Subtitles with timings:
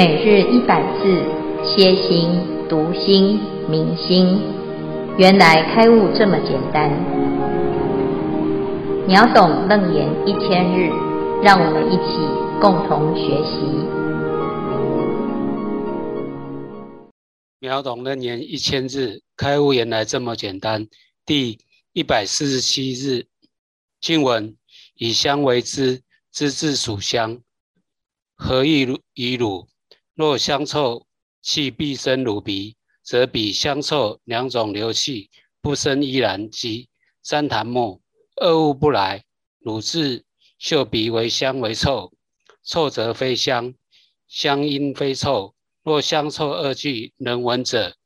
[0.00, 1.22] 每日一百字，
[1.62, 2.30] 歇心、
[2.70, 4.40] 读心、明心，
[5.18, 6.88] 原来开悟这么简单。
[9.06, 10.88] 秒懂楞严一千日，
[11.42, 12.16] 让我们一起
[12.62, 13.60] 共同学习。
[17.58, 20.88] 秒懂楞严一千日，开悟原来这么简单。
[21.26, 21.58] 第
[21.92, 23.26] 一百四十七日，
[24.00, 24.56] 经文：
[24.94, 26.00] 以香为知，
[26.32, 27.40] 知自属香，
[28.34, 29.68] 何异于汝？
[30.20, 31.06] 若香臭
[31.40, 35.30] 气必生汝鼻，则彼香臭两种流气
[35.62, 36.90] 不生依然即
[37.22, 38.02] 三檀末
[38.36, 39.24] 二物不来。
[39.60, 40.22] 汝自
[40.58, 42.12] 嗅鼻为香为臭，
[42.62, 43.72] 臭则非香，
[44.28, 45.54] 香因非臭。
[45.82, 47.96] 若香臭二俱能闻者，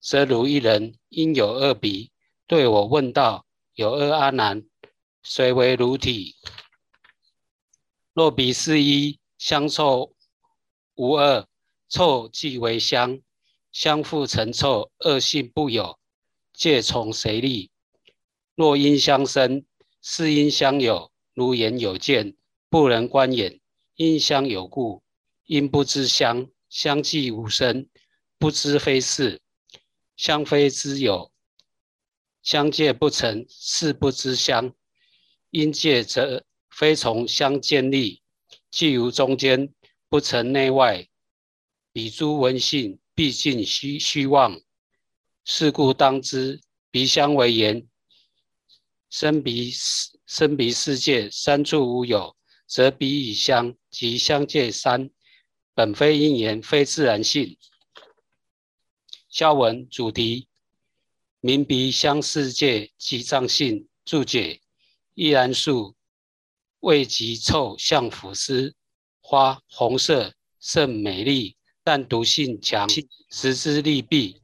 [0.00, 2.10] 则汝一人因有二鼻。
[2.48, 4.64] 对我问道：有二阿难，
[5.22, 6.34] 谁为汝体？
[8.12, 10.12] 若鼻是一，香臭
[10.96, 11.46] 无二。
[11.90, 13.20] 臭即为香，
[13.72, 15.98] 香复成臭，恶性不有，
[16.52, 17.72] 戒从谁立？
[18.54, 19.64] 若因相生，
[20.00, 22.36] 是因相有，如眼有见，
[22.68, 23.60] 不能观眼，
[23.96, 25.02] 因相有故，
[25.46, 27.88] 因不知香，香既无生，
[28.38, 29.40] 不知非是，
[30.16, 31.32] 香非之有，
[32.40, 34.72] 相戒不成，是不知香，
[35.50, 38.22] 因戒则非从相建立，
[38.70, 39.74] 既无中间，
[40.08, 41.09] 不成内外。
[42.00, 44.58] 彼诸闻性毕竟虚虚妄，
[45.44, 46.58] 是故当知
[46.90, 47.86] 鼻香为言。
[49.10, 49.70] 生鼻
[50.24, 52.34] 生鼻世界三处无有，
[52.66, 55.10] 则鼻与香及香界三
[55.74, 57.58] 本非因缘，非自然性。
[59.28, 60.48] 消文主题：
[61.40, 64.62] 明鼻香世界即藏性注解：
[65.12, 65.94] 依兰树
[66.78, 68.74] 味极臭，像腐尸
[69.20, 71.58] 花，红色甚美丽。
[71.82, 72.88] 但毒性强，
[73.30, 74.40] 食之利弊。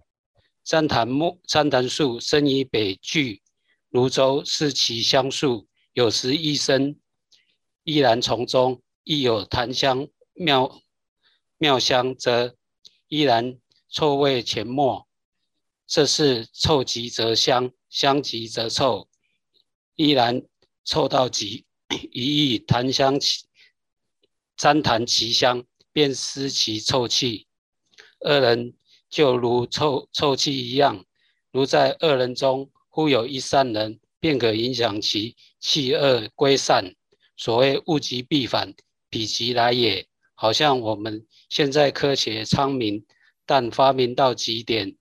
[0.65, 3.41] 旃檀木、旃檀树生于北俱
[3.91, 5.69] 泸州，是其香树。
[5.93, 6.97] 有时一生
[7.85, 10.83] 依然丛中，亦有檀香妙
[11.57, 12.57] 妙香，则
[13.07, 13.57] 依然
[13.89, 15.07] 臭味潜没。
[15.87, 19.09] 这是臭极则香，香极则臭。
[19.95, 20.43] 依然
[20.85, 21.65] 臭到极，
[22.11, 23.47] 一遇檀香起，
[24.59, 25.65] 旃檀其香。
[25.97, 27.47] 便失其臭气，
[28.21, 28.75] 恶人
[29.09, 31.03] 就如臭臭气一样。
[31.51, 36.95] 如在恶人中，忽有一善人，便可影响其气恶归善。
[37.39, 38.75] 所谓物极必反，
[39.11, 40.07] 否极来也。
[40.35, 43.03] 好像我们现在科学昌明，
[43.47, 44.95] 但发明到极点，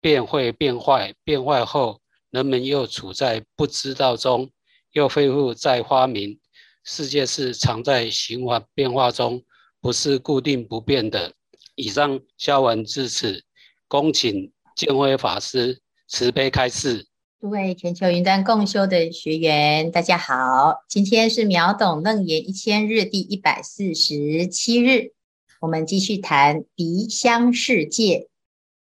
[0.00, 1.14] 便会变坏。
[1.22, 2.00] 变坏后，
[2.30, 4.50] 人们又处在不知道中，
[4.90, 6.40] 又恢复再发明。
[6.82, 9.44] 世界是常在循环变化中。
[9.80, 11.34] 不是固定不变的。
[11.74, 13.44] 以上消文至此，
[13.88, 17.06] 恭请见辉法师慈悲开示。
[17.40, 25.14] 诸位全球云端共修的学员，大家好，今天是秒懂楞严一千日第一百四十七日，
[25.60, 28.28] 我们继续谈鼻相世界，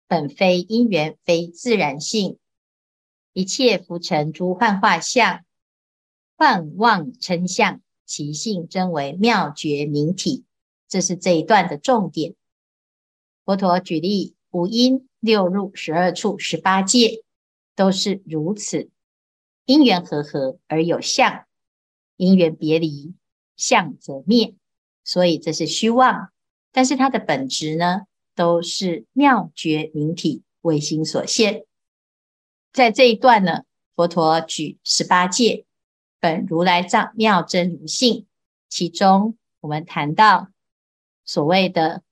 [0.06, 2.38] 本非因缘，非自然性，
[3.34, 5.44] 一切浮尘诸幻化相，
[6.38, 10.46] 幻妄称相，其性真为妙觉明体。
[10.88, 12.34] 这是这一段的重点。
[13.44, 17.22] 佛陀举例，五阴六入十二处十八界
[17.76, 18.90] 都是如此，
[19.66, 21.46] 因缘和合而有相，
[22.16, 23.14] 因缘别离，
[23.56, 24.54] 相则灭。
[25.04, 26.30] 所以这是虚妄，
[26.72, 28.02] 但是它的本质呢，
[28.34, 31.64] 都是妙觉明体，为心所现。
[32.72, 33.62] 在这一段呢，
[33.96, 35.64] 佛陀举十八界，
[36.20, 38.26] 本如来藏妙真如性，
[38.68, 40.48] 其中我们谈到。
[41.28, 42.02] 所谓的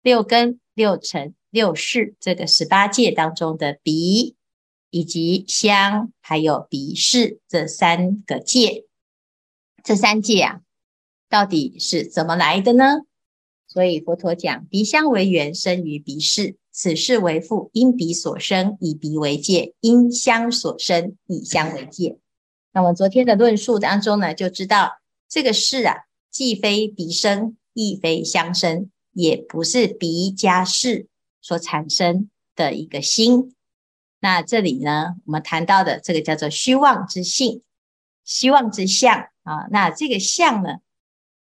[0.00, 4.36] 六根、六尘、六识，这个十八界当中的鼻，
[4.90, 8.86] 以及香，还有鼻识这三个界，
[9.82, 10.60] 这三界啊，
[11.28, 13.00] 到底是怎么来的呢？
[13.66, 22.18] 所以佛陀讲，鼻香为缘，生于鼻识，此识为父，因鼻所生，以鼻为界；因香所生，以香为界。
[22.72, 24.92] 那么昨天的论述当中呢，就知道
[25.28, 27.56] 这个识啊，既非鼻生。
[27.74, 31.06] 亦非相生，也不是鼻加识
[31.42, 33.54] 所产生的一个心。
[34.20, 37.62] 那这里呢，我们谈到的这个叫做虚妄之性，
[38.24, 39.66] 虚妄之相啊。
[39.70, 40.78] 那这个相呢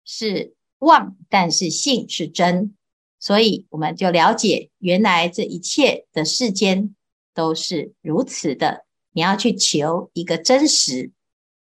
[0.04, 2.76] 是妄，但是性是真，
[3.20, 6.96] 所以我们就了解，原来这一切的世间
[7.36, 8.86] 都是如此的。
[9.12, 11.12] 你要去求一个真实，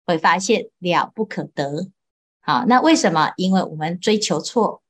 [0.05, 1.89] 会发现了不可得。
[2.49, 3.31] 好，那为什么？
[3.37, 4.81] 因为我们追求错，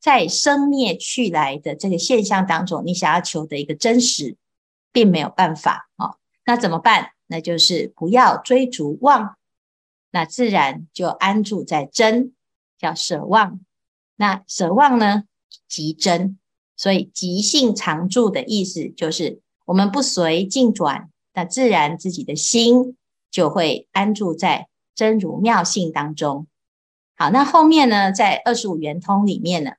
[0.00, 4.36] 在生灭去来的这个现象当中，你想要求的一个真实，
[4.92, 6.14] 并没有办法啊。
[6.46, 7.10] 那怎么办？
[7.26, 9.36] 那就是不要追逐妄，
[10.12, 12.34] 那自然就安住在真，
[12.78, 13.58] 叫舍妄。
[14.14, 15.24] 那舍妄呢，
[15.66, 16.38] 即真。
[16.76, 22.96] 所以即性常住的意思，就是我们不随境转，那自然自己的心
[23.28, 26.46] 就会安住在真如妙性当中。
[27.16, 29.72] 好，那后面呢，在二十五圆通里面呢，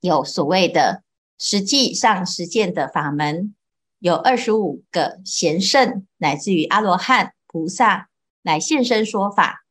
[0.00, 1.02] 有所谓的
[1.38, 3.54] 实际上实践的法门，
[3.98, 8.08] 有二十五个贤圣，乃至于阿罗汉、菩萨
[8.42, 9.64] 来现身说法。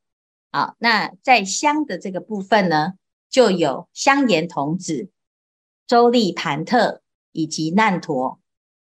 [0.51, 2.93] 好，那在香的这个部分呢，
[3.29, 5.09] 就有香严童子。
[5.87, 7.01] 周利盘特
[7.33, 8.39] 以及难陀，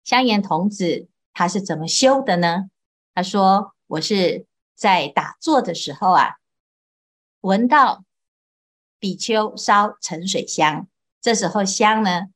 [0.03, 2.71] 香严童子他是怎么修的呢？
[3.15, 6.38] 他说：“我是在打坐的时候啊，
[7.40, 8.05] 闻到
[8.99, 10.88] 比丘烧沉水香，
[11.20, 12.26] 这时候香呢，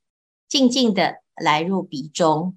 [0.48, 2.56] 静静的来入鼻中。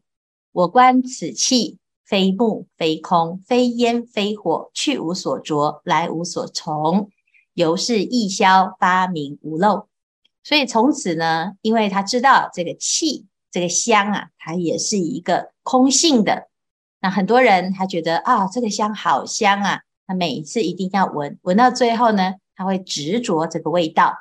[0.52, 7.10] 我观此气非木非空，非烟非火，去无所着，来无所从，
[7.54, 9.88] 由是意消，发明无漏。”
[10.44, 16.48] 所以从此呢，因为他知道这个气、这个香啊，它也是一个空性的。
[17.00, 24.18] 那很多人他觉得啊，这个香好香啊，他每一次一定要闻，闻到最后呢，他会执着这个味道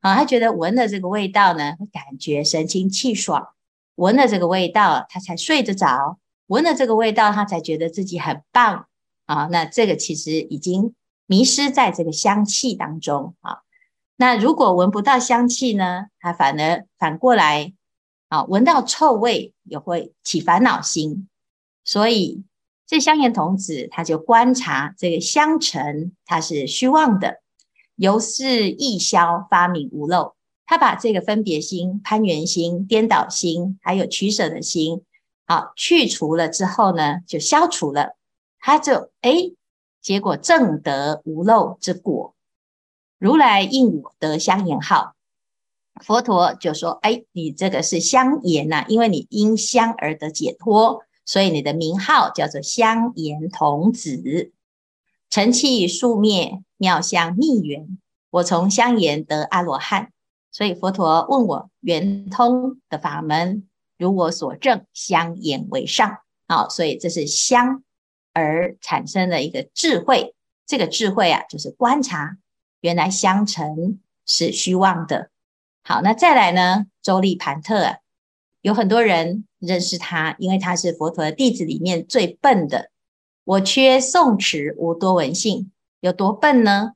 [0.00, 3.48] 啊，他觉得闻了这个味道呢，会感觉神清气爽，
[3.94, 8.86] 闻了这个味道他才睡得着，闻了这个味道他才觉得自己很棒
[9.26, 9.48] 啊。
[9.50, 10.94] 那这个其实已经
[11.26, 13.58] 迷失在这个香气当中啊。
[14.16, 16.06] 那如果闻不到香气呢？
[16.18, 17.72] 他反而反过来
[18.28, 21.28] 啊，闻到臭味也会起烦恼心。
[21.84, 22.44] 所以
[22.88, 27.42] 这香严童子他就观察这个香尘，它是虚妄的，
[27.96, 30.34] 由是易消，发明无漏。
[30.64, 35.02] 他把这个分别心、攀缘心、颠倒心，还有取舍的心，
[35.44, 38.16] 啊，去除了之后呢，就消除了。
[38.58, 39.54] 他就诶，
[40.00, 42.34] 结果证得无漏之果。
[43.18, 45.14] 如来应我得香严号，
[46.02, 54.50] 佛陀就说：“哎，你这个是香严呐，因为你因香而得解脱，所以你的名号叫做香严童子。
[55.28, 57.98] 尘气数灭，妙香密圆。
[58.30, 60.10] 我从香严得阿罗汉，
[60.50, 66.20] 所以佛陀问我圆通的法门，如我所证，香严为上。
[66.46, 67.84] 好，所以这是香
[68.32, 70.34] 而产生的一个智慧。
[70.66, 72.38] 这个智慧啊，就是观察。”
[72.80, 75.28] 原来香尘是虚妄的。
[75.82, 76.86] 好，那再来呢？
[77.02, 77.98] 周利盘特，
[78.68, 82.90] 有很多人认识他，因为他是佛陀的弟子里面最笨的。
[83.44, 86.92] 我缺诵持无多闻性，有多笨呢？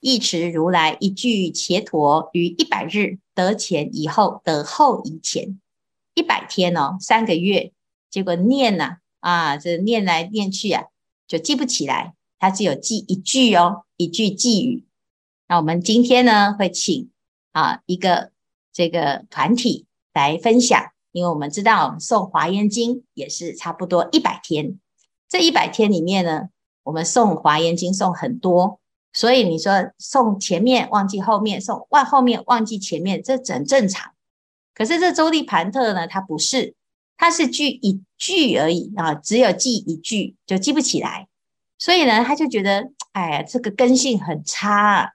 [0.00, 5.60] 一持如来一句伽陀于一百日得前以后得后以前
[6.14, 7.72] 一百天哦，三个月，
[8.10, 10.84] 结果念呐啊，啊，这念来念去啊，
[11.28, 12.14] 就记不起来。
[12.38, 14.86] 他只有记一句哦，一句偈语。
[15.48, 17.10] 那我们今天呢，会请
[17.52, 18.32] 啊一个
[18.72, 19.84] 这个团体
[20.14, 24.80] 来分享，因为我们知道我们诵华严经也是差不多一百天，
[25.28, 26.48] 这一百天里面呢，
[26.82, 28.80] 我们诵华严经诵很多，
[29.12, 34.12] 所以你说诵前面忘记后面，诵忘后面忘记前面，这很正常。
[34.74, 36.74] 可是这周利盘特呢，他不是，
[37.16, 41.28] 他是记一句而已啊，只有记一句就记不起来，
[41.78, 45.10] 所以呢，他就觉得哎呀，这个根性很差啊。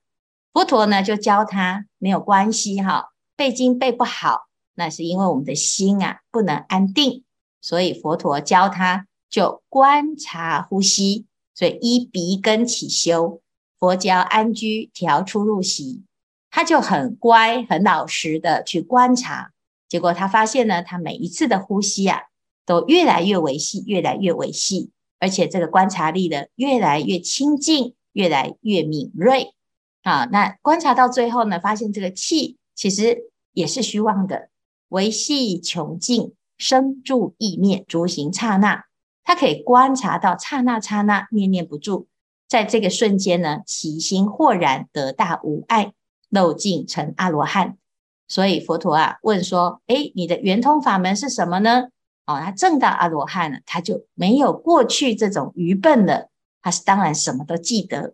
[0.53, 4.48] 佛陀呢，就教他没有关系哈，背经背不好，
[4.80, 7.26] 那是因为我们的心啊不能安定，
[7.60, 13.42] 所以佛陀教他就观察呼吸，所以依鼻根起修。
[13.78, 16.04] 佛教安居调出入息，
[16.50, 19.52] 他就很乖很老实的去观察，
[19.90, 22.22] 结果他发现呢，他每一次的呼吸啊
[22.66, 29.54] 都越来越微细，越来越微细，而且这个观察力呢越来越清净，越来越敏锐。
[30.04, 34.50] 啊，那观察到最后呢，发现这个气其实也是虚妄的，
[34.89, 38.84] 微细穷尽，生住异灭，诸行刹那，
[39.24, 42.08] 他可以观察到刹那刹那，念念不住，
[42.48, 45.93] 在这个瞬间呢，其心豁然得大无碍，
[46.29, 47.77] 漏尽成阿罗汉。
[48.27, 51.88] 所以佛陀啊问说：“诶，你的圆通法门是什么呢？”
[52.27, 56.29] 哦，他证到阿罗汉了，他就没有过去这种愚笨了，
[56.62, 58.13] 他是当然什么都记得。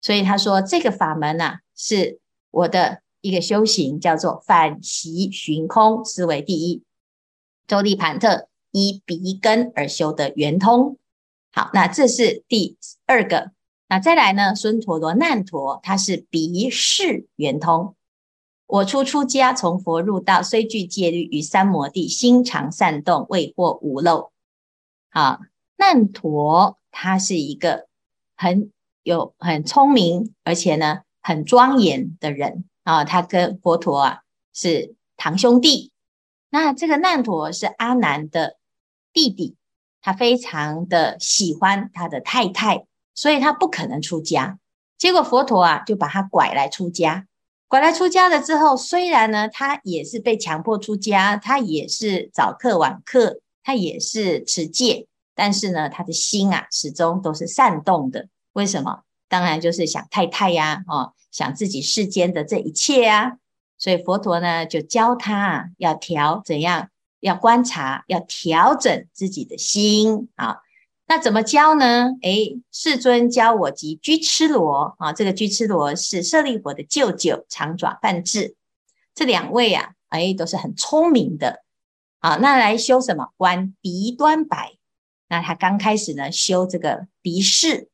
[0.00, 2.18] 所以他说，这个法门呐、啊，是
[2.50, 6.82] 我的一个修行，叫做反习寻空，思维第一。
[7.66, 10.98] 周利盘特依鼻根而修的圆通。
[11.52, 12.76] 好，那这是第
[13.06, 13.52] 二个。
[13.88, 17.94] 那再来呢，孙陀罗难陀，他是鼻视圆通。
[18.66, 24.32] 我初出家，从佛入道，虽具戒律，于三摩地，心常善动，未获无漏。
[25.10, 25.40] 好，
[25.76, 27.86] 难陀他是一个
[28.34, 33.04] 很有很聪明，而且呢很庄严的人啊。
[33.04, 34.20] 他跟佛陀啊
[34.52, 35.92] 是堂兄弟。
[36.50, 38.56] 那这个难陀是阿难的
[39.12, 39.56] 弟弟，
[40.00, 44.58] 他非常的喜欢他的太太，所以他不可能出家。
[44.98, 47.26] 结果佛陀啊就把他拐来出家。
[47.68, 58.28] 拐来出家了之后，虽然呢，他也是被强迫出家，他也是早课晚课，他也是持戒，但是呢，他的心啊，始终都是善动的。
[58.52, 59.04] 为什么？
[59.32, 63.38] 当然就是想太太呀，哦，想自己世间的这一切啊。
[63.78, 70.58] 所以佛陀呢，就教他要调怎样，要观察，要调整自己的心啊。
[71.06, 72.10] 那怎么教呢？
[72.20, 78.54] 诶，世尊教我及居痴罗啊，这个居痴罗是舍利弗的舅舅长爪梵志，
[79.14, 81.62] 这两位啊，诶，都是很聪明的
[82.18, 82.36] 啊。
[82.36, 83.30] 那来修什么？
[83.38, 84.74] 观鼻端白。
[85.28, 87.88] 那他刚开始呢，修这个鼻识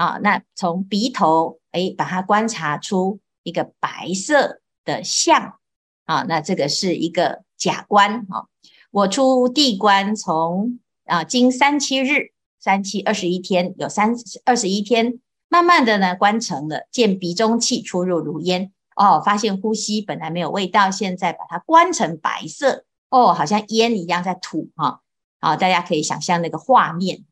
[0.00, 5.58] 啊，那从鼻头诶，把它观察出一个白色的像
[6.06, 8.48] 啊，那这个是一个假观啊。
[8.90, 12.32] 我出地观从啊，经三七日。
[12.62, 14.14] 三七二十一天，有三
[14.44, 25.00] 二十一天，慢慢的呢，观成了，见鼻中气出入如烟，哦，发现呼吸本来没有味道，现在把它观成白色，哦，好像烟一样在吐哈，
[25.40, 27.24] 好、大家可以想象那个画面。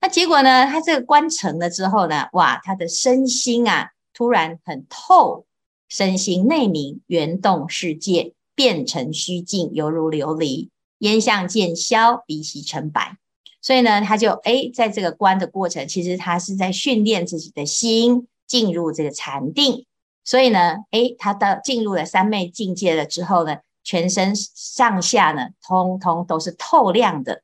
[0.00, 5.46] 那结果呢，他这个观成了之后呢，哇，他的身心啊，突然很透，
[5.88, 13.16] 身心内明，圆动世界，变成虚静，犹如琉璃，烟相渐消，鼻息成白。
[13.60, 19.86] 所以呢，他就诶，在这个观的过程，其实他是在训练自己的心进入这个禅定。
[20.24, 27.42] 所以呢，诶，他到进入了三昧境界了之后呢，全身上下呢，通通都是透亮的，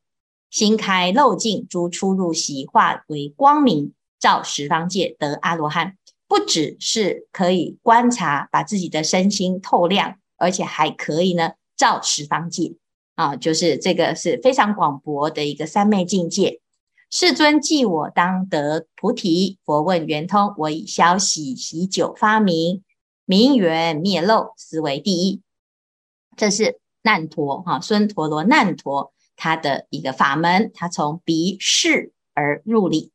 [0.53, 5.97] 心开漏尽，诸出入喜化为光明，照十方界得阿罗汉。
[6.29, 12.75] 不只是可以观察，把自己的身心透亮，而且还可以呢，照十方界。
[13.15, 16.61] 啊，就是这个是非常广博的一个三昧境界。
[17.11, 22.83] 世尊既我当得菩提，佛问圆通，我以消息喜久发明，
[23.25, 25.41] 明圆灭漏，斯为第一。
[26.37, 33.13] 这是难陀哈，孙陀罗难陀他的一个法门，他从鼻视而入理。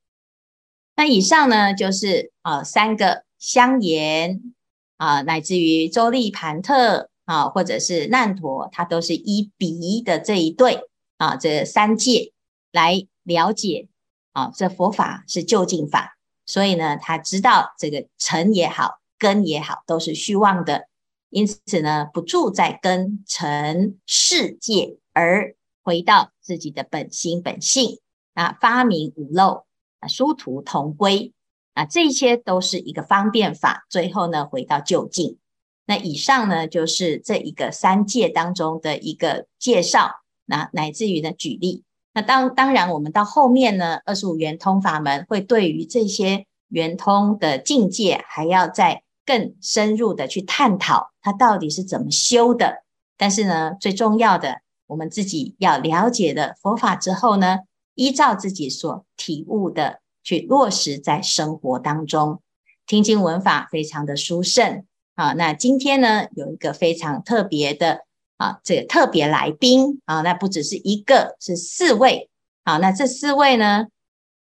[0.95, 4.53] 那以上呢，就是啊三个香严
[4.97, 7.09] 啊，乃至于周利盘特。
[7.27, 10.79] 啊，或者是难陀，他都是依鼻的这一对
[11.17, 12.31] 啊，这三界
[12.71, 13.89] 来了解
[14.31, 20.87] 啊，这佛法是究竟法，所以呢，他知道这个尘也好，根也好，都是虚妄的，
[21.29, 25.53] 因此呢，不住在根尘世界，而
[25.87, 27.99] 回到自己的本心本性
[28.33, 29.63] 啊，发明无漏
[30.01, 31.31] 啊，殊途同归
[31.75, 35.37] 啊，这些都是一个方便法，最后呢，回到究竟。
[35.85, 40.11] 那以上呢，就是这一个三界当中的一个介绍，
[40.43, 41.85] 那乃至于呢举例。
[42.13, 52.83] 那当当然，我们到后面呢，二十五圆通法门会对于这些圆通的境界，还要再更深入的去探讨，它到底是怎么修的。
[53.15, 57.59] 但是呢，最重要的，我们自己要了解的佛法之后呢，
[57.95, 62.41] 依照自己所体悟的去落实在生活当中，
[62.85, 64.83] 听经闻法非常的殊胜。
[65.15, 68.05] 啊，那今天呢，有一个非常特别的
[68.37, 72.29] 啊，这个特别来宾啊，那不只是一个，是四位。
[72.63, 73.87] 好，那这四位呢，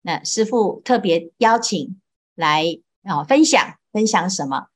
[0.02, 2.02] 那师父特别邀请
[2.36, 2.66] 来
[3.04, 4.68] 啊，分享分享什么？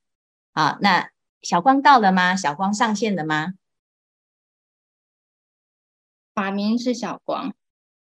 [0.52, 1.10] 啊，那
[1.42, 2.36] 小光到了吗？
[2.36, 3.54] 小光上线了吗？
[6.38, 7.52] 法名是小光。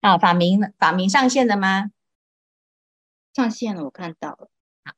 [0.03, 1.87] 啊，法名法名上线了吗？
[3.33, 4.51] 上线了，我看到了。
[4.85, 4.93] 好，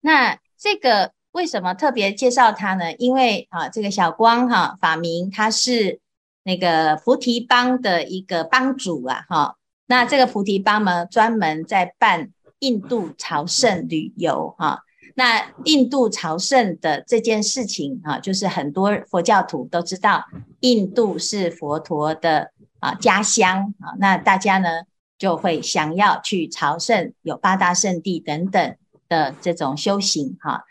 [0.00, 1.12] 那这个。
[1.32, 2.94] 为什么特别介绍他呢？
[2.94, 6.00] 因为啊，这个小光哈、啊、法明他是
[6.42, 9.56] 那个菩提帮的一个帮主啊，哈。
[9.86, 14.84] 那这个菩提帮呢，专门在办印度朝圣旅游哈。
[15.18, 20.24] 那印度朝圣的这件事情啊，就是很多佛教徒都知道，
[20.60, 23.98] 印度是佛陀的啊家乡啊。
[23.98, 24.82] 那大家呢
[25.18, 28.76] 就会想要去朝圣，有八大圣地等等
[29.08, 30.62] 的这种修行哈。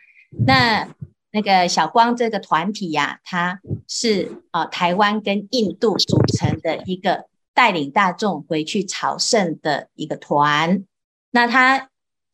[0.46, 0.88] 那
[1.32, 10.86] 那个小光这个团体呀、啊，它是啊台湾跟印度组成的一个带领大众回去朝圣的一个团。
[11.32, 11.90] 那他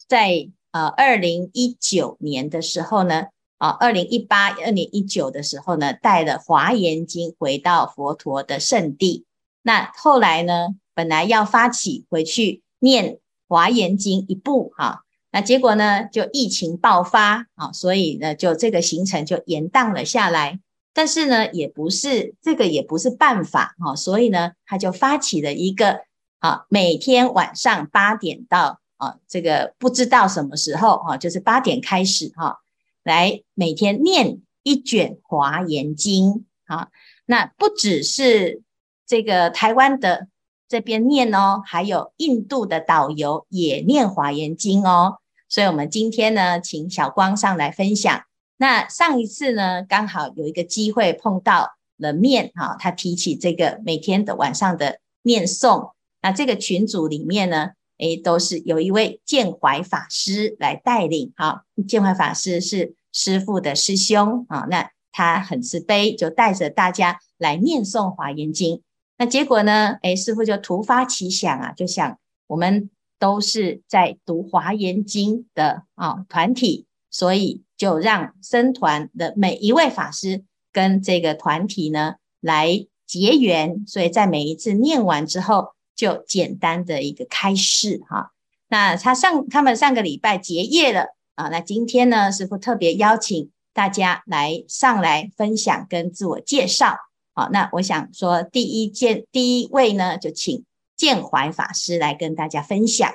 [0.08, 3.27] 在呃二零一九年的时候呢，
[3.60, 9.25] 啊，二零一八、二零一九的时候呢，带了《华严经》回到佛陀的圣地。
[9.62, 13.13] 那后来呢，本来要发起回去念
[13.48, 20.60] 《华严经》一部哈，那结果呢，就疫情爆发啊，所以呢，就这个行程就延宕了下来。
[20.96, 26.01] 但是呢，也不是这个也不是办法哈，所以呢，他就发起了一个
[26.39, 32.60] 啊，每天晚上八点到啊，这个不知道什么时候哈，就是八点开始哈，
[33.04, 36.88] 来每天念一卷《华严经》啊，
[37.26, 38.62] 那不只是
[39.06, 40.28] 这个台湾的
[40.70, 45.18] 这边念哦，还有印度的导游也念《华严经》哦，
[45.50, 48.24] 所以我们今天呢，请小光上来分享。
[48.58, 55.92] 那上一次呢，刚好有一个机会碰到了面哈，他提起这个每天的晚上的念诵，
[56.22, 57.72] 那这个群组里面呢，
[58.04, 68.82] 诶，都是有一位建怀法师来带领哈，建怀法师是师父的师兄啊，那他很慈悲，就带着大家来念诵华严经。
[69.18, 77.64] 那结果呢，诶，师父就突发奇想啊，就想我们都是在读华严经的啊团体，所以。
[77.76, 88.32] 就让僧团的每一位法师跟这个团体呢来结缘，所以在每一次念完之后，就简单的一个开示哈。
[88.68, 96.98] 那他上他们上个礼拜结业了啊，那今天呢，师父特别邀请大家来上来分享跟自我介绍。
[97.34, 103.12] 好，那我想说第一件第一位呢，就请建怀法师来跟大家分享。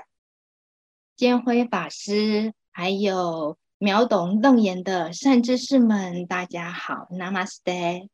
[1.17, 3.57] 建辉法师还有。
[3.81, 8.09] 秒懂楞严的善知识们，大家好，Namaste。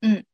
[0.00, 0.24] 嗯，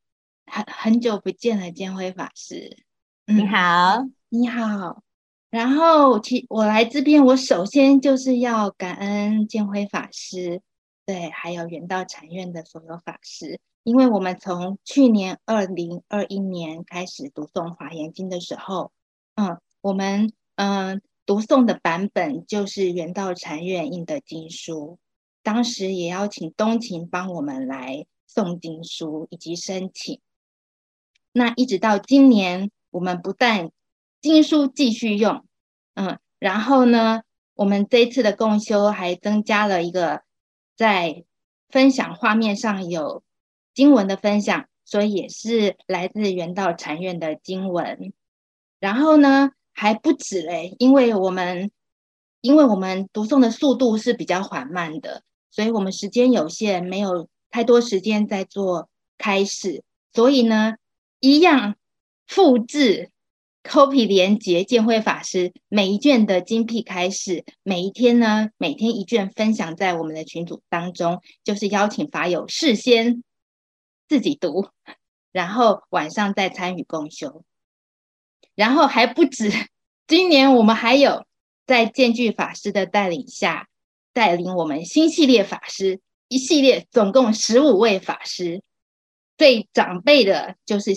[0.44, 2.84] 很很久不见了，建辉法师。
[3.26, 5.02] 嗯、你好，你好。
[5.50, 10.62] 然后，其我来这边，我首先就是要感恩建辉法师，
[11.04, 18.92] 对，还有圆道禅院的所有法师，因为我们从去年二零二一年开始读诵华严经的时候，
[19.34, 21.00] 嗯，我们嗯。
[21.26, 25.00] 读诵的版本就是圆道禅院印的经书，
[25.42, 30.20] 当时也邀请东勤帮我们来诵经书以及申请。
[31.32, 33.70] 那一直到今年，我们不但
[34.22, 35.44] 经书继续用，
[35.92, 37.20] 嗯，然后呢，
[37.54, 40.22] 我们这一次的共修还增加了一个
[40.74, 41.24] 在
[41.68, 43.22] 分享画面上有
[43.74, 48.14] 经文的分享，所以也是来自圆道禅院的经文。
[48.80, 51.70] 然后呢，还不止嘞，因为我们
[52.40, 60.76] 因为我们读诵的速度是比较缓慢的，所以我们时间有限，没有太多时间在做开示，所以呢，
[61.20, 61.76] 一样
[62.26, 63.10] 复制
[63.62, 73.24] copy 连结建辉法师每一卷的精辟开示，每一天呢，每天一卷分享在我们的群组当中，就是邀请法友事先
[74.08, 74.68] 自己读，
[75.32, 77.44] 然后晚上再参与共修。
[78.54, 79.50] 然后还不止，
[80.06, 81.26] 今年我们还有
[81.66, 83.68] 在建具法师的带领下，
[84.12, 88.62] 带领我们新系列法师一系列，总共十五位法师，
[89.36, 90.92] 最长辈的就是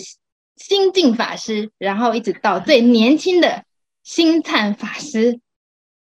[0.60, 3.64] 心净法师，然后一直到最年轻的
[4.02, 5.40] 星灿法师，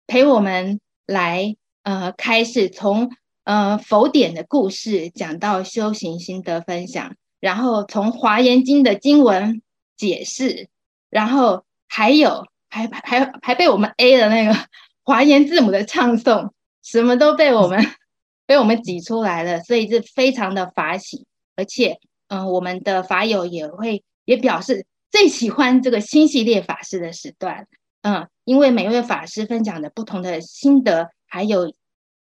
[0.06, 3.10] 陪我们来呃开始从
[3.44, 9.62] 呃佛典的故事讲到修行心得分享，然后从华严经的经文
[9.96, 10.68] 解释。
[11.08, 14.54] 然后还有还还还被我们 A 的那个
[15.02, 16.50] 华严字母的唱诵，
[16.82, 17.84] 什么都被我们
[18.46, 21.26] 被我们挤出来了，所以是非常的法喜。
[21.56, 27.66] 而且，嗯、我们的法友也会也表示最喜欢这个新系列法师的时段，
[28.02, 31.72] 嗯，因为每位法师分享的不同的心得，还有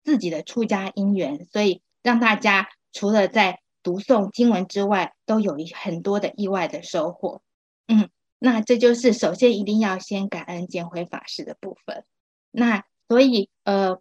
[0.04, 7.42] 自己的出家因缘，所以让大家除了在读诵经文之外，都有一很多的意外的收获，
[7.86, 8.08] 嗯。
[8.40, 12.04] 那这就是首先一定要先感恩建辉法师的部分。
[12.52, 14.00] 那所以呃，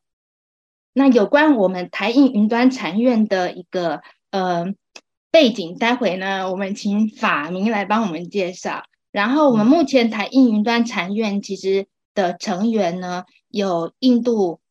[0.93, 4.75] 那有关我们台印云端禅院的一个呃
[5.37, 8.85] 背景，待会呢我们请法明来帮我们介绍。
[9.11, 14.61] 然后我们目前台印云端禅院其实的成员呢，有印度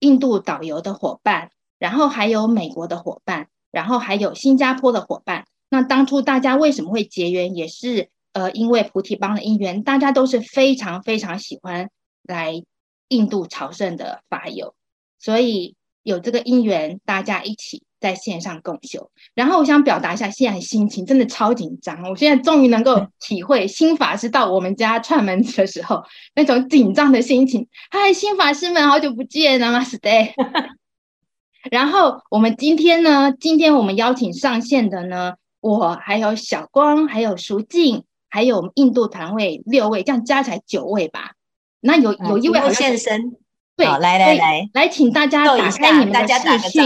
[0.00, 5.46] 印度导游的伙伴，然后还有美国的伙伴，然后还有新加坡的伙伴。
[5.68, 8.10] 那当初大家为什么会结缘，也是。
[8.32, 11.88] 呃，因为菩提帮的因缘，大家都是非常非常喜欢
[12.24, 12.64] 来
[13.06, 14.74] 印度朝圣的法友，
[15.20, 19.10] 所以有这个因缘，大家一起在线上共修。
[19.34, 22.02] 然后我想表达一下现在心情，真的超紧张。
[22.10, 26.02] 我现在终于能够体会新法师到我们家串门子的时候
[26.34, 27.68] 那种紧张的心情。
[27.90, 30.32] 嗨，新法师们，好久不见，Namaste。
[31.70, 41.32] 然后我们今天呢，今天我们邀请上线的呢，我还有小光，还有淑静，还有我们印度团位六位，这样加起来九位吧。
[41.80, 43.36] 那有有一位好现身，
[43.76, 46.84] 对，来来来来，请大家打开你们的视讯，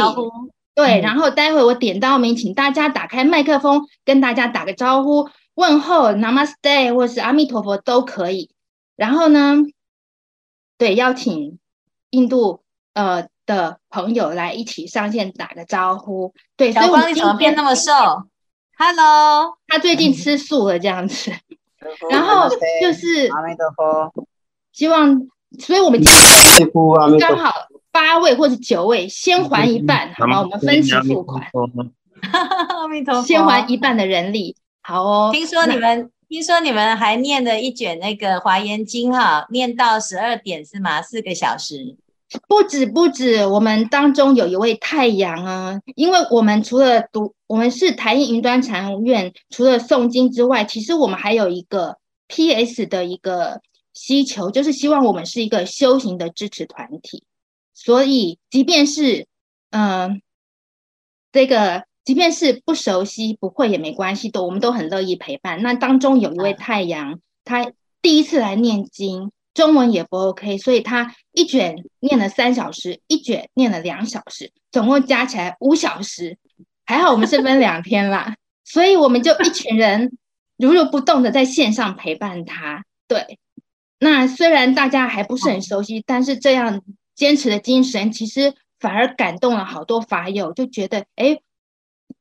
[0.74, 8.50] 对，然后待会我点到名，请大家打开麦克风，跟大家打个招呼，问候 Namaste 或是阿弥陀佛都可以。
[8.96, 9.56] 然后呢，
[10.78, 11.58] 对，邀请
[12.10, 12.62] 印度
[12.94, 16.32] 呃的朋友来一起上线打个招呼。
[16.56, 17.92] 对，小光你怎么变那么瘦
[18.78, 21.32] ？Hello， 他最近吃素了这样子。
[22.10, 22.48] 然后
[22.80, 24.12] 就是阿弥陀佛，
[24.72, 25.28] 希望，
[25.58, 27.50] 所以我们今天刚好
[27.92, 30.40] 八位或者九位，先还一半，好吗？
[30.42, 31.42] 我们分期付款。
[32.68, 35.30] 阿弥陀佛， 先还一半的人力，好哦。
[35.32, 41.00] 听说你们，听说你们还念了一卷那个《华严经》哈，念到十二点是吗？
[41.02, 41.96] 四个小时。
[42.46, 51.96] 不止不止，我们当中有一位太阳啊，因为我们除了读，我们是台印云端禅院，除了诵经之外，其实我们还有一个
[52.28, 53.60] PS 的一个
[53.94, 57.24] 需求，就是希望我们是一个修行的支持团体。
[57.82, 59.26] 所以，即便是
[59.70, 60.20] 嗯、呃，
[61.32, 65.62] 这个即便是不熟悉、不会也没关系的，我们都很乐意陪伴。
[65.62, 69.32] 那当中有一位太阳，他第一次来念经。
[69.52, 76.38] 中文也不 OK，所以他一卷念了三小时，一卷念了两小时，总共加起来五小时。
[76.86, 80.16] 还好我们是分两天啦，所以我们就一群人
[80.56, 82.84] 如如不动的在线上陪伴他。
[83.08, 83.38] 对，
[83.98, 86.82] 那虽然大家还不是很熟悉，但是这样
[87.20, 91.38] 坚持的精神，其实反而感动了好多法友，就觉得哎，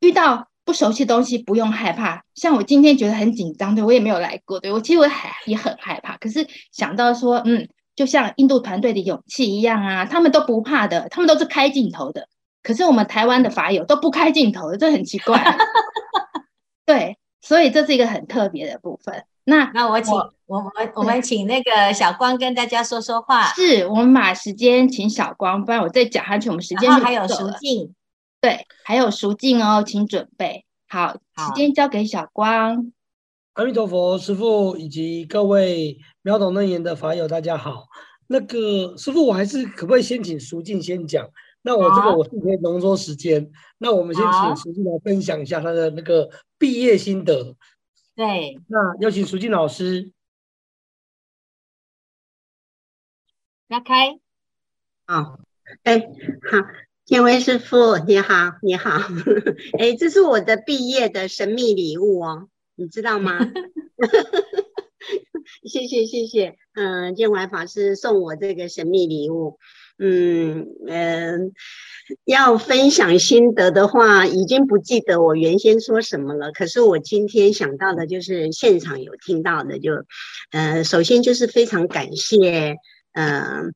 [0.02, 0.50] 遇到。
[0.66, 12.28] 不熟悉的东西不用害怕，像我今天觉得很紧张，对，我也没有来过，对，我其实我还也很害怕，可是想到说，嗯，就像印度团队的勇气一样啊，他们都不怕的，他们都是开镜头的，
[12.62, 15.44] 可是我们台湾的法友都不开镜头的，这很奇怪。
[16.86, 19.26] 对，所以这是一个很特别的部分。
[19.50, 23.48] 那那我请我我们 我们请那个小光跟大家说说话。
[23.48, 27.94] 是我们把时间请小光，不然我再讲下去，我们时间就还有熟静。
[28.40, 32.92] 对，还有熟静哦，请准备好，时间交给小光。
[33.54, 37.88] 阿弥陀佛，师傅以及各位秒懂楞严的法友，大家好。
[38.28, 41.28] 那个师傅，我还是可不可以先请熟静先讲？
[41.62, 43.52] 那我这个我是可以浓缩时间。
[43.80, 47.56] 那我们先请熟静来分享一下他的那个毕业心得。
[48.20, 50.12] 对，那有请淑静老师。
[53.70, 54.20] 拉开。
[55.08, 55.40] 好，
[55.84, 56.68] 哎，好。
[57.06, 59.00] 天威师傅，你好，你好，
[59.80, 63.40] 哎，这是我的毕业的神秘礼物哦，你知道吗？
[65.64, 69.60] 谢谢谢谢，嗯，建怀法师送我这个神秘礼物，
[70.00, 71.38] 嗯嗯、呃，
[72.24, 79.92] 要分享心得的话，已经不记得我原先说什么了，可是我今天想到的就是现场有听到的，就，
[80.52, 82.78] 呃，首先就是非常感谢，
[83.14, 83.74] 嗯、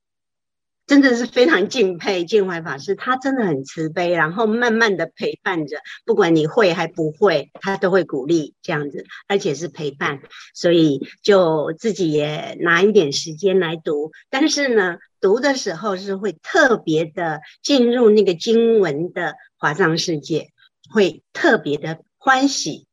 [0.86, 10.20] 真的是非常敬佩建怀法师，他真的很慈悲，然后慢慢的陪伴着，不管你会还不会，他都会鼓励这样子，而且是陪伴，
[10.54, 20.50] 所以就自己也拿一点时间来读，但是呢，读的时候是会特别的进入那个经文的华藏世界，
[20.94, 22.88] 会特别的欢喜。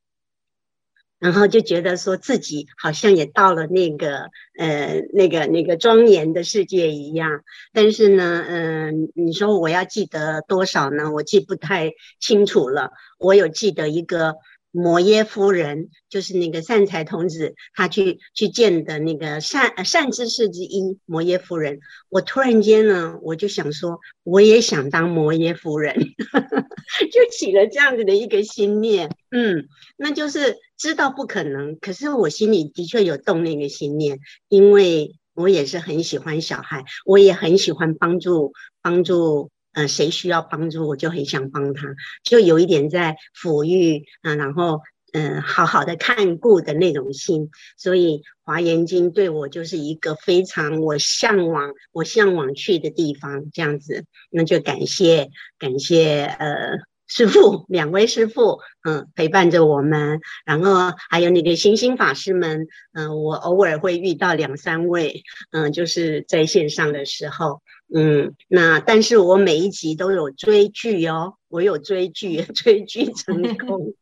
[1.20, 11.12] 然后就觉得说自己好像也到了那个呃那个那个庄严的世界一样，但是呢，嗯、你说我要记得多少呢？
[11.12, 12.90] 我记不太清楚了。
[13.18, 14.35] 我有记得一个。
[14.72, 21.80] 摩耶夫人就是那个善财童子，他去去见的那个善善知识之一摩耶夫人。
[22.09, 25.96] 我突然间呢，我就想说，我也想当摩耶夫人，
[27.11, 29.11] 就起了这样子的一个心念。
[29.33, 39.51] 嗯，那就是知道不可能，可是我心里的确有动那个心念，因为我也是很喜欢小孩，我也很喜欢帮助帮助。
[39.73, 44.81] 呃，谁需要帮助，我就很想帮他，就有一点在抚育啊，然后
[45.12, 47.51] 嗯、好好的看顾的那种心。
[47.77, 54.07] 所以《华严经》对我就是一个非常我向往、我向往去的地方，这样子。
[54.31, 56.79] 那就感谢感谢呃
[57.12, 67.62] 师父两位师父，嗯、呃，陪伴着我们，然后还有那个星星法师们，嗯、呃，我偶尔会遇到两三位，嗯、呃，就是在线上的时候。
[67.92, 73.92] 嗯，那但是我每一集都有追剧哦，我有追剧， 追剧成功，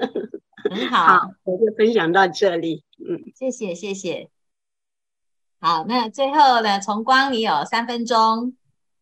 [0.70, 4.30] 很好，好，我就分享到这里，嗯，谢谢谢谢，
[5.60, 8.56] 好，那最后呢，崇光你有三分钟，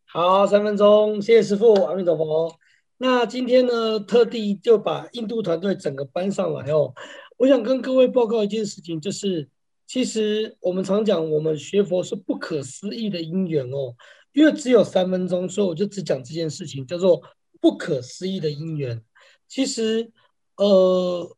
[0.07, 2.53] 好，三分钟，谢谢师父，阿弥陀佛。
[2.97, 6.95] 那今天呢，特地就把印度团队整个搬上来哦。
[7.37, 9.49] 我想跟各位报告一件事情，就是
[9.87, 13.95] 其实我们常讲，我们学佛是不可思议的因缘哦。
[14.33, 17.23] 因为只有三分钟，所以我就只讲这件事情，叫做
[17.61, 19.01] 不可思议的因缘。
[19.47, 20.11] 其实，
[20.57, 21.37] 呃，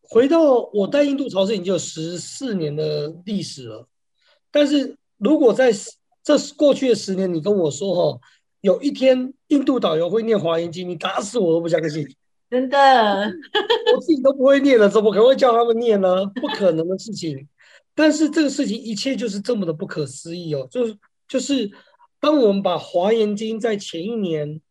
[0.00, 3.88] 回到我带印度朝圣已经有十四年的历史了，
[4.50, 5.70] 但是如果在
[6.22, 8.20] 这过去的十年，你跟我说哈，
[8.64, 12.02] 有一天印度导游会念华严经，你打死我都不相信。
[12.50, 12.78] 真的，
[13.94, 16.24] 我自己都不会念了，怎么可能会叫他们念呢？
[16.36, 17.46] 不可能的事情。
[17.94, 20.96] 但是这个事情一切就是这么的不可思议哦，就是
[21.28, 21.70] 就是，
[22.18, 24.62] 当我们把华严经在前一年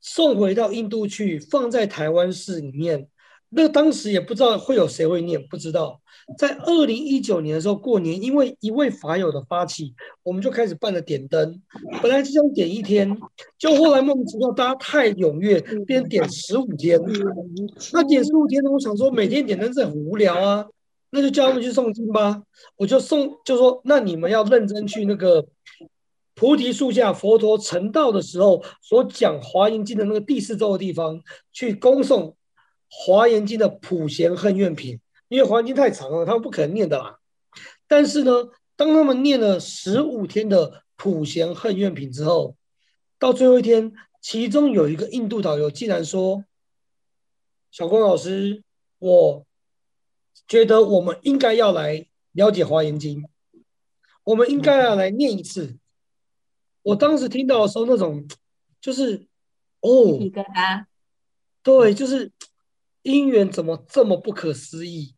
[0.00, 3.08] 送回到印度去，放在台湾市里面，
[3.48, 6.00] 那当时也不知道会有谁会念，不知道。
[6.38, 11.60] 在二零一九年的时候过年，因为一位法友的发起，我们就开始办了点灯。
[12.00, 13.18] 本来只想点一天，
[13.58, 17.00] 就后来莫名其妙大家太踊跃，变点十五天。
[17.92, 18.70] 那点十五天呢？
[18.70, 20.66] 我想说每天点灯是很无聊啊，
[21.10, 22.42] 那就叫他们去诵经吧。
[22.76, 25.46] 我就送，就说那你们要认真去那个
[26.34, 31.20] 菩提树下佛陀成道的时候所讲华严经的那个第四咒的地方
[31.52, 32.34] 去恭诵
[32.88, 35.00] 华严经的普贤恨愿品。
[35.32, 37.18] 因为华严经太长了，他们不可能念的啦。
[37.88, 42.54] 但是呢，当他们念了十五天的普贤恨愿品之后，
[43.18, 46.44] 到最后一天，其中有一个印度导游竟然说
[47.72, 48.62] ：“小光老师，
[48.98, 49.46] 我
[50.46, 53.26] 觉得我们应该要来了解华严经，
[54.24, 55.78] 我们应该要来念一次。”
[56.84, 58.28] 我当时听到的时候，那种
[58.82, 59.26] 就是
[59.80, 60.18] 哦，
[61.62, 62.30] 对，就是
[63.00, 65.14] 因缘怎么这么不可思议？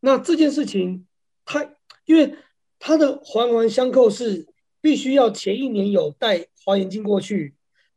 [0.00, 1.06] 那这件事情，
[1.44, 1.74] 它
[2.06, 2.34] 因为
[2.78, 4.46] 它的环环相扣是
[4.80, 7.54] 必须要前一年有带华严经过去，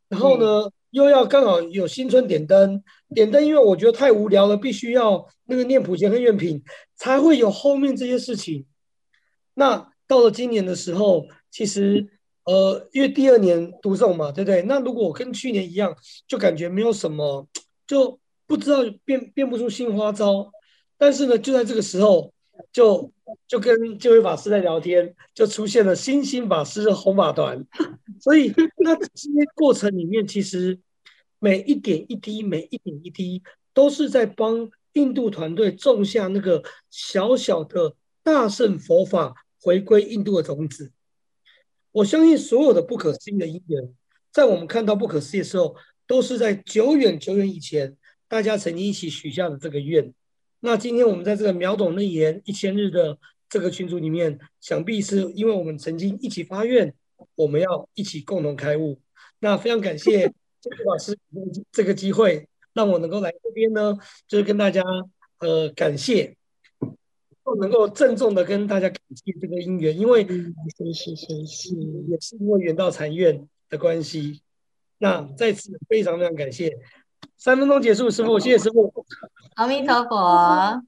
[0.10, 2.84] 然后呢、嗯、又要刚好有新春点灯，
[3.16, 6.62] 点灯因为我觉得太无聊了，必须要那个念普贤恨愿品，
[6.98, 8.66] 才会有后面这些事情。
[9.54, 12.10] 那到了今年的时候，其实
[12.44, 14.62] 呃因为第二年读诵嘛，对不对？
[14.63, 15.96] 那如果我跟去年一样，
[16.28, 17.48] 就感觉没有什么，
[17.88, 20.52] 就不知道变变不出新花招。
[20.97, 22.34] 但是呢，就在这个时候，
[22.71, 23.12] 就
[23.47, 27.65] 就跟这位法师在聊天，就出现了星星法师的红法团。
[28.21, 30.79] 所以那这些过程里面，其实
[31.39, 33.41] 每一点一滴，每一点一滴，
[33.73, 40.91] 都是在帮印度团队种下那个小小的大圣佛法回归印度的种子。
[41.91, 43.93] 我相信所有的不可思议的因缘，
[44.32, 45.75] 在我们看到不可思议的时候，
[46.08, 50.13] 都是在久远久远以前，大家曾经一起许下的这个愿。
[50.65, 53.17] 那今天我们在这个秒懂楞严一千日的
[53.49, 56.93] 这个群组里面，想必是因为我们曾经一起发愿，
[57.36, 58.97] 我们要一起共同开悟。
[59.39, 60.21] 那非常感谢
[60.62, 61.19] 这个老师
[61.69, 64.82] 这个机会，让我能够来这边呢，就是跟大家
[65.39, 66.34] 呃感谢，
[67.60, 70.28] 能够郑重的跟大家感谢这个因缘，因为也
[72.21, 74.41] 是因为缘道禅院的关系。
[74.97, 76.78] 那再次非常非常感谢。
[77.38, 78.94] 三分钟结束，师傅，谢谢师傅。
[79.56, 80.82] 阿弥陀佛。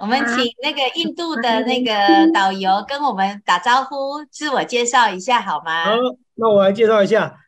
[0.00, 1.92] 我们请那个印度的那个
[2.32, 5.84] 导游跟我们打招呼，自我介绍一下好吗？
[5.84, 5.92] 好，
[6.34, 7.38] 那我来介绍一下。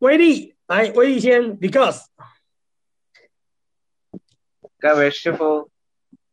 [0.00, 2.06] 威力，来，威力先，because。
[4.80, 5.70] 各位师傅，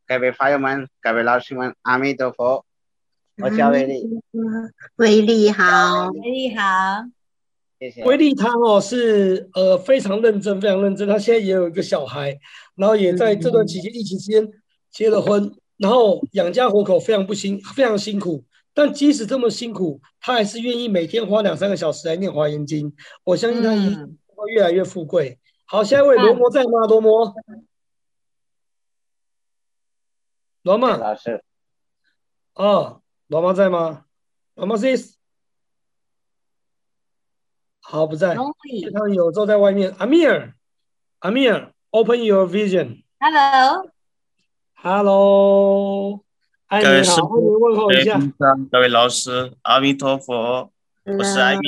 [0.08, 2.66] 各位法友们，各位老师们，阿弥陀佛。
[3.38, 4.22] 我叫威力。
[4.96, 6.64] 威力好，威力好。
[8.06, 11.08] 威利他哦是呃非常认真，非常认真。
[11.08, 12.38] 他现在也有一个小孩，
[12.76, 14.48] 然后也在这段期间疫情期间
[14.92, 18.44] 结了婚，然后养家活口非常不辛，非常辛苦。
[18.74, 22.94] 但即使这么辛苦，他还是愿意每天花两三个小时来念华严经。
[23.24, 25.40] 我相信他一定会越来越富贵。
[25.66, 26.88] 好，下一位罗摩在吗？
[26.88, 27.34] 罗摩，
[30.64, 31.44] 罗摩老师，
[32.56, 34.06] 哦，罗摩在吗？
[34.56, 35.16] 罗摩是。
[37.94, 38.34] 好，不在。
[38.34, 38.42] 他
[39.14, 39.94] 有坐在外面。
[40.00, 40.56] 阿米尔，
[41.20, 43.04] 阿米尔，Open your vision。
[44.82, 46.24] Hello，Hello。
[46.66, 48.20] 艾明好，欢迎问候一下。
[48.72, 50.72] 各位老师，阿弥陀佛，
[51.04, 51.62] 我是艾米。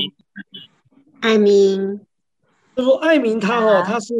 [1.21, 2.01] 艾明，
[2.75, 4.15] 就说艾明他哦，他是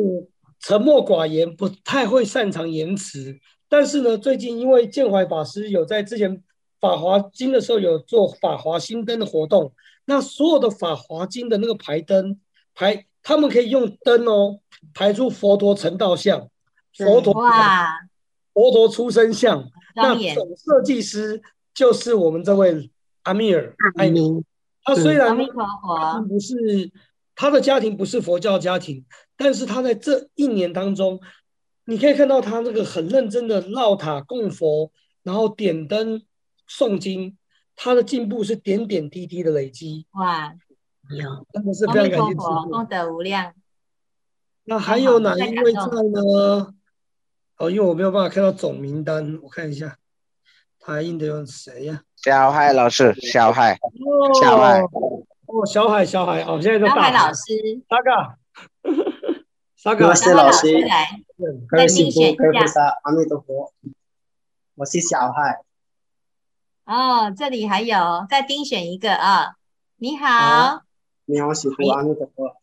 [0.59, 3.39] 沉默寡言，不太会擅长言辞。
[3.67, 6.43] 但是呢，最近因为建怀法师有在之前
[6.79, 9.73] 法华经的时候有做法华心灯的活动。
[10.05, 12.39] 那所有的法华经的那个排灯
[12.73, 14.59] 排，他们可以用灯哦
[14.93, 16.49] 排出佛陀成道像，
[16.93, 17.89] 佛陀哇，
[18.53, 19.69] 佛陀出生像。
[19.95, 21.41] 那总设计师
[21.73, 22.91] 就是我们这位
[23.23, 24.43] 阿米尔艾明。
[24.83, 26.91] 他虽然阿弥陀佛不是
[27.33, 29.03] 他的家庭不是佛教家庭，
[29.35, 31.19] 但是他在这一年当中，
[31.85, 34.91] 你可以看到他那个很认真的绕塔供佛，
[35.23, 36.21] 然后点灯
[36.69, 37.37] 诵经，
[37.75, 40.05] 他的进步是点点滴滴的累积。
[40.11, 40.53] 哇，
[41.09, 43.53] 有，真的是非常感谢师父，功德无量。
[44.63, 46.73] 那还有哪一位在呢？
[47.57, 49.97] 哦，因为我没有办法看到总名单，我看一下，
[50.79, 52.01] 台印的有谁呀？
[52.15, 57.11] 小海老师，小海，哦，小海，哦，小海，小海，哦，现在就大海。
[57.11, 57.53] 老师，
[57.87, 58.11] 大哥，
[59.83, 61.07] 大哥，我是老师，来，
[61.71, 62.97] 再丁选一下。
[63.03, 63.71] 阿弥陀佛，
[64.75, 65.64] 我是小海。
[66.85, 67.95] 哦，这里还有，
[68.29, 69.55] 再丁选一个啊，
[69.97, 70.83] 你好，
[71.25, 72.55] 你好，师父，阿弥陀佛。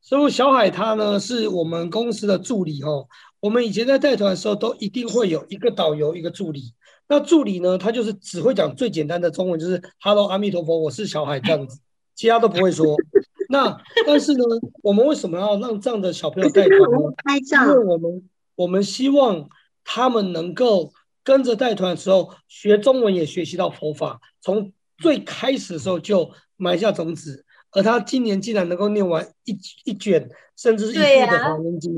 [0.00, 3.06] 所以小海他呢是我们公司的助理哦。
[3.40, 6.74] 我们以前在带团的时候，都一定会有一个导游，一个助理。
[7.08, 11.78] 那助理呢，他就是只会讲最简单的中文，就是 “Hello，阿弥陀佛，我是小海”这样子，
[12.14, 12.96] 其他都不会说。
[13.50, 14.44] 那但是呢，
[14.82, 16.86] 我们为什么要让这样的小朋友带团呢？
[17.66, 19.50] 因为我们我们希望
[19.84, 20.92] 他们能够
[21.30, 27.46] 跟着带团的时候学中文，也学习到佛法，从最开始的时候就埋下种子。
[27.70, 31.92] 而他今年竟然能够念完一一卷，甚至是一部的《华严经》，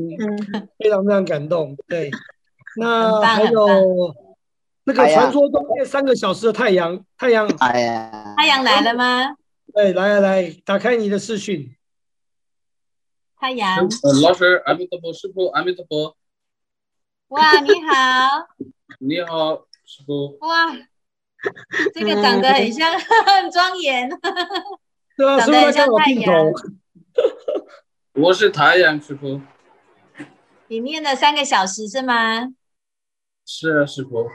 [0.79, 1.75] 非常非常感动。
[1.89, 2.11] 对，
[2.77, 4.15] 那还有
[4.85, 9.35] 那个传说中念三个小时的太阳，太阳，哎呀，太阳来了吗？
[9.73, 11.75] 对，来来来，打开你的视讯。
[13.39, 13.89] 太阳，
[14.23, 16.19] 老师，阿弥陀佛，师傅，阿弥陀佛。
[17.29, 18.47] 哇，你好。
[19.05, 20.39] 你好，师傅。
[20.47, 20.73] 哇，
[21.93, 24.09] 这个长得很像，很 庄严。
[25.17, 26.33] 对啊，是不是看我镜头？
[28.13, 29.41] 我是太阳师傅。
[30.69, 32.47] 你念了三个小时是吗？
[33.45, 34.31] 是啊，师傅。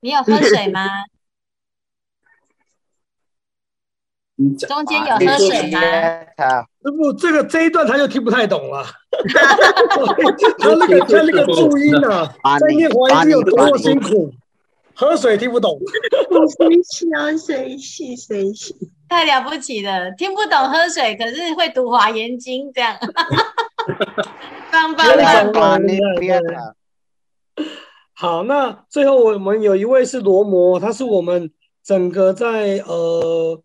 [0.00, 0.88] 你有喝水吗？
[4.66, 5.80] 中间有喝水吗？
[6.82, 8.84] 师傅，这个这一段他就听不太懂了。
[10.58, 14.32] 他那个他那个注音啊，在念华严经有多么辛苦，
[14.94, 15.78] 喝水听不懂。
[16.58, 18.74] 水洗啊，水洗，水洗。
[19.08, 22.96] 太了不起了，听不懂喝水，可是会读华严经这样，
[24.70, 25.06] 棒棒
[25.52, 25.80] 棒棒！
[28.14, 31.50] 好，那最后我们有一位是罗摩，他是我们
[31.82, 33.60] 整个在呃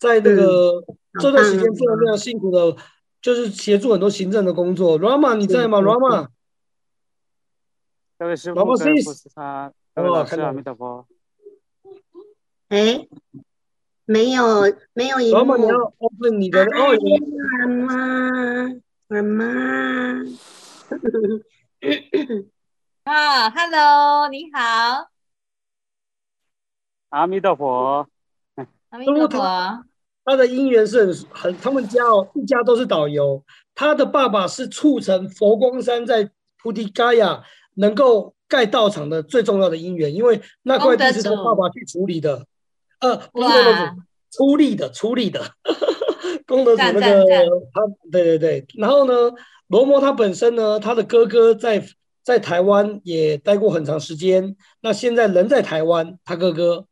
[0.00, 0.82] 在那个
[1.20, 2.76] 这段时间非常非常辛苦的，
[3.22, 4.98] 就是协助很多行政的工作。
[4.98, 6.28] Rama，你在吗？Rama，
[8.18, 8.64] 各位师傅，
[9.94, 11.06] 各位老师，阿弥陀佛。
[12.70, 13.06] 哎。
[14.06, 14.42] 没有，
[14.92, 15.44] 没有一幕。
[15.44, 16.96] 妈妈，你要 open 你的哦。
[23.04, 25.10] 啊，Hello，你好。
[27.10, 28.08] 阿弥陀佛。
[28.88, 29.84] 阿弥陀佛。
[30.24, 33.42] 他的姻缘是很很，他们家哦，一家都是导游。
[33.74, 36.30] 他的爸爸是促成佛光山在
[36.62, 37.42] 菩提伽亚
[37.74, 42.44] 能够盖道场的最重要的因缘，因为那块地是他爸爸去处理的。
[43.00, 43.96] 呃，不是功德主，
[44.30, 45.40] 出力的，出力的，
[46.46, 47.24] 功德主那个
[47.72, 47.80] 他，
[48.12, 48.66] 对对对。
[48.74, 49.32] 然后呢，
[49.68, 51.82] 罗摩他本身呢，他的哥哥在
[52.22, 56.84] 在台湾也待过很长时间，那现在人在台湾，他哥哥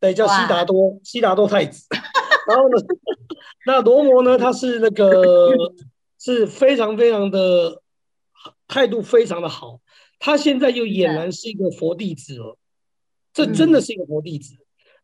[0.00, 1.86] 对叫悉达多，悉达多太子。
[2.48, 2.76] 然后呢，
[3.66, 5.52] 那罗摩呢，他是那个
[6.18, 7.82] 是非常非常的
[8.66, 9.80] 态度非常的好，
[10.18, 12.56] 他现在又俨然是一个佛弟子了，
[13.32, 14.56] 这真的是一个佛弟子。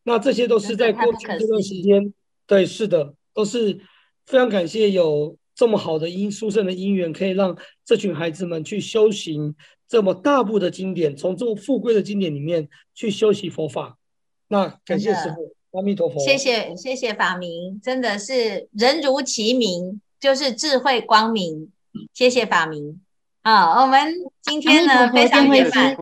[0.05, 2.15] 那这些都是在过去这段时间，
[2.47, 3.79] 对，是的，都是
[4.25, 9.55] 非常感谢有这么好的因殊胜的因缘，可以让这群孩子们去修行
[9.87, 13.99] 这么大部的经典，从这么富贵的经典里面去修习佛法。
[14.47, 16.19] 那感谢师父，阿弥陀佛。
[16.19, 21.71] 谢谢谢谢法明，真的是人如其名，就是智慧光明。
[22.15, 23.01] 谢谢法明。
[23.43, 25.97] 好，我们今天呢非常圆满。